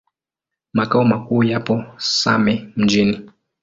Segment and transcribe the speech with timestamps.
[0.73, 3.29] Makao makuu yapo Same Mjini.